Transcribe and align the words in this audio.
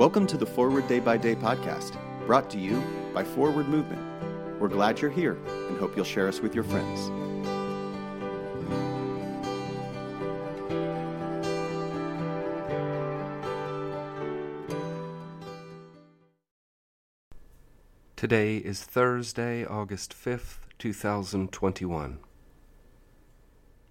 Welcome 0.00 0.26
to 0.28 0.38
the 0.38 0.46
Forward 0.46 0.88
Day 0.88 0.98
by 0.98 1.18
Day 1.18 1.34
podcast, 1.34 1.94
brought 2.24 2.48
to 2.52 2.58
you 2.58 2.82
by 3.12 3.22
Forward 3.22 3.68
Movement. 3.68 4.00
We're 4.58 4.68
glad 4.68 4.98
you're 4.98 5.10
here 5.10 5.36
and 5.68 5.76
hope 5.76 5.94
you'll 5.94 6.06
share 6.06 6.26
us 6.26 6.40
with 6.40 6.54
your 6.54 6.64
friends. 6.64 7.10
Today 18.16 18.56
is 18.56 18.82
Thursday, 18.82 19.66
August 19.66 20.14
5th, 20.14 20.60
2021. 20.78 22.20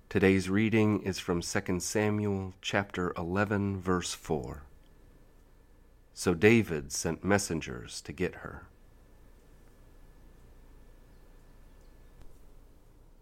Today's 0.09 0.49
reading 0.49 1.03
is 1.03 1.19
from 1.19 1.43
2 1.43 1.79
Samuel 1.79 2.55
chapter 2.63 3.13
11 3.15 3.79
verse 3.79 4.15
4. 4.15 4.63
So 6.19 6.33
David 6.33 6.91
sent 6.91 7.23
messengers 7.23 8.01
to 8.01 8.11
get 8.11 8.35
her. 8.43 8.67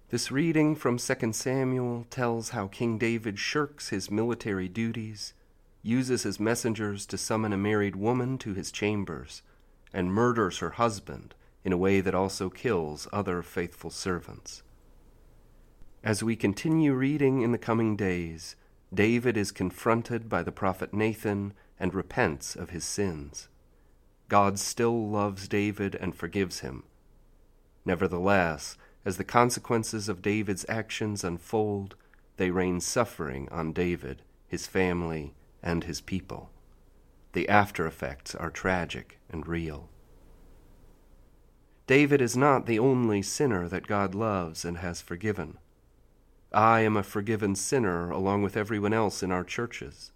This 0.10 0.32
reading 0.32 0.76
from 0.76 0.98
2 0.98 1.32
Samuel 1.34 2.08
tells 2.10 2.50
how 2.50 2.66
King 2.66 2.98
David 2.98 3.38
shirks 3.38 3.90
his 3.90 4.10
military 4.10 4.68
duties, 4.68 5.36
uses 5.84 6.24
his 6.24 6.40
messengers 6.40 7.06
to 7.06 7.20
summon 7.20 7.54
a 7.54 7.56
married 7.58 7.96
woman 7.96 8.40
to 8.40 8.56
his 8.56 8.72
chambers, 8.72 9.44
and 9.94 10.12
murders 10.12 10.58
her 10.58 10.72
husband 10.72 11.36
in 11.64 11.72
a 11.72 11.78
way 11.78 12.02
that 12.02 12.16
also 12.16 12.50
kills 12.50 13.08
other 13.14 13.44
faithful 13.44 13.92
servants. 13.92 14.64
As 16.04 16.24
we 16.24 16.36
continue 16.36 16.96
reading 16.96 17.44
in 17.44 17.52
the 17.52 17.60
coming 17.60 17.96
days, 17.96 18.56
David 18.92 19.38
is 19.38 19.52
confronted 19.52 20.28
by 20.28 20.42
the 20.42 20.52
prophet 20.52 20.96
Nathan 20.96 21.54
and 21.80 21.94
repents 21.94 22.56
of 22.56 22.72
his 22.72 22.84
sins. 22.84 23.48
God 24.30 24.60
still 24.60 25.10
loves 25.10 25.48
David 25.48 25.96
and 25.96 26.16
forgives 26.16 26.60
him. 26.60 26.84
Nevertheless, 27.86 28.78
as 29.06 29.18
the 29.18 29.24
consequences 29.24 30.10
of 30.10 30.22
David's 30.22 30.66
actions 30.68 31.24
unfold, 31.24 31.96
they 32.36 32.52
rain 32.52 32.82
suffering 32.82 33.48
on 33.52 33.72
David, 33.72 34.22
his 34.48 34.68
family, 34.68 35.34
and 35.64 35.86
his 35.86 36.02
people. 36.02 36.50
The 37.34 37.48
after 37.48 37.88
effects 37.88 38.36
are 38.36 38.50
tragic 38.50 39.20
and 39.30 39.48
real. 39.48 39.90
David 41.88 42.22
is 42.22 42.36
not 42.36 42.66
the 42.66 42.80
only 42.80 43.22
sinner 43.22 43.70
that 43.70 43.88
God 43.88 44.14
loves 44.14 44.66
and 44.66 44.80
has 44.80 45.02
forgiven. 45.02 45.58
I 46.52 46.82
am 46.82 46.98
a 46.98 47.04
forgiven 47.04 47.56
sinner 47.56 48.10
along 48.10 48.44
with 48.44 48.58
everyone 48.58 48.94
else 48.94 49.24
in 49.24 49.32
our 49.32 49.44
churches. 49.44 50.12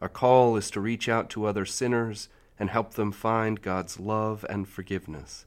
Our 0.00 0.08
call 0.08 0.56
is 0.56 0.70
to 0.70 0.80
reach 0.80 1.08
out 1.08 1.28
to 1.30 1.46
other 1.46 1.66
sinners 1.66 2.28
and 2.58 2.70
help 2.70 2.94
them 2.94 3.12
find 3.12 3.62
God's 3.62 3.98
love 3.98 4.44
and 4.48 4.68
forgiveness. 4.68 5.44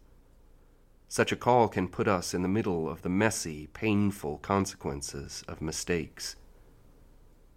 Such 1.08 1.32
a 1.32 1.38
call 1.38 1.68
can 1.68 1.88
put 1.88 2.08
us 2.08 2.34
in 2.34 2.42
the 2.42 2.48
middle 2.48 2.90
of 2.90 3.02
the 3.02 3.10
messy, 3.10 3.68
painful 3.74 4.38
consequences 4.38 5.44
of 5.48 5.62
mistakes. 5.62 6.36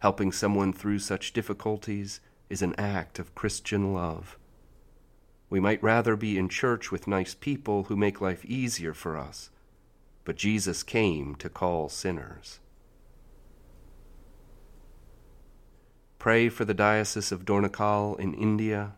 Helping 0.01 0.33
someone 0.33 0.73
through 0.73 0.98
such 0.98 1.33
difficulties 1.33 2.20
is 2.51 2.62
an 2.62 2.75
act 2.77 3.19
of 3.19 3.34
Christian 3.34 3.95
love. 3.95 4.39
We 5.51 5.61
might 5.61 5.83
rather 5.83 6.17
be 6.17 6.36
in 6.36 6.48
church 6.48 6.91
with 6.91 7.06
nice 7.06 7.34
people 7.34 7.84
who 7.84 7.97
make 7.97 8.20
life 8.20 8.45
easier 8.45 8.92
for 8.92 9.17
us, 9.17 9.51
but 10.25 10.36
Jesus 10.36 10.83
came 10.83 11.36
to 11.36 11.48
call 11.48 11.89
sinners. 11.89 12.58
Pray 16.25 16.48
for 16.48 16.64
the 16.64 16.72
Diocese 16.72 17.33
of 17.33 17.44
Dornakal 17.44 18.19
in 18.19 18.33
India 18.33 18.94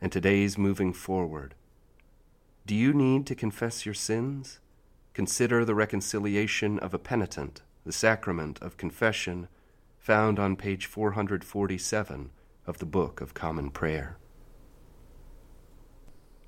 and 0.00 0.10
today's 0.10 0.56
moving 0.56 0.94
forward. 0.94 1.54
Do 2.64 2.74
you 2.74 2.94
need 2.94 3.26
to 3.26 3.34
confess 3.34 3.84
your 3.84 3.92
sins? 3.92 4.60
Consider 5.12 5.62
the 5.62 5.74
reconciliation 5.74 6.78
of 6.78 6.94
a 6.94 6.98
penitent, 6.98 7.60
the 7.84 7.92
sacrament 7.92 8.58
of 8.62 8.78
confession, 8.78 9.48
found 9.98 10.38
on 10.38 10.56
page 10.56 10.86
447 10.86 12.30
of 12.66 12.78
the 12.78 12.86
Book 12.86 13.20
of 13.20 13.34
Common 13.34 13.68
Prayer. 13.68 14.16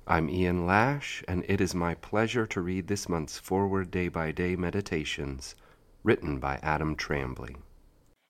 I'm 0.07 0.31
Ian 0.31 0.65
Lasch, 0.65 1.23
and 1.27 1.45
it 1.47 1.61
is 1.61 1.75
my 1.75 1.93
pleasure 1.93 2.47
to 2.47 2.61
read 2.61 2.87
this 2.87 3.07
month's 3.07 3.37
Forward 3.37 3.91
Day 3.91 4.07
by 4.07 4.31
Day 4.31 4.55
Meditations, 4.55 5.53
written 6.01 6.39
by 6.39 6.59
Adam 6.63 6.95
Trambley. 6.95 7.57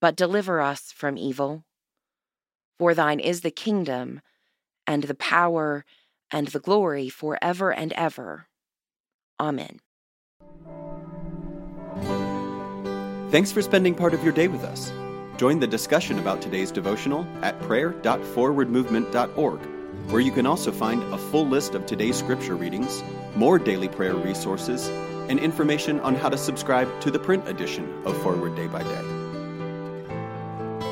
but 0.00 0.16
deliver 0.16 0.60
us 0.60 0.92
from 0.92 1.18
evil. 1.18 1.64
For 2.78 2.94
thine 2.94 3.20
is 3.20 3.40
the 3.40 3.50
kingdom, 3.50 4.20
and 4.86 5.04
the 5.04 5.14
power, 5.14 5.86
and 6.30 6.48
the 6.48 6.60
glory 6.60 7.08
forever 7.08 7.72
and 7.72 7.94
ever. 7.94 8.48
Amen. 9.40 9.80
Thanks 13.30 13.52
for 13.52 13.62
spending 13.62 13.94
part 13.94 14.12
of 14.14 14.22
your 14.22 14.32
day 14.32 14.48
with 14.48 14.62
us. 14.62 14.92
Join 15.36 15.60
the 15.60 15.66
discussion 15.66 16.18
about 16.18 16.40
today's 16.40 16.70
devotional 16.70 17.26
at 17.42 17.60
prayer.forwardmovement.org, 17.60 19.60
where 20.10 20.20
you 20.20 20.32
can 20.32 20.46
also 20.46 20.72
find 20.72 21.02
a 21.12 21.18
full 21.18 21.46
list 21.46 21.74
of 21.74 21.84
today's 21.86 22.16
scripture 22.16 22.56
readings, 22.56 23.02
more 23.34 23.58
daily 23.58 23.88
prayer 23.88 24.14
resources, 24.14 24.88
and 25.28 25.40
information 25.40 25.98
on 26.00 26.14
how 26.14 26.28
to 26.28 26.38
subscribe 26.38 27.00
to 27.00 27.10
the 27.10 27.18
print 27.18 27.48
edition 27.48 28.02
of 28.06 28.16
Forward 28.22 28.54
Day 28.54 28.68
by 28.68 28.82
Day. 28.82 29.15